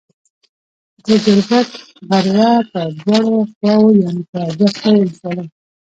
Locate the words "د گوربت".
1.05-1.69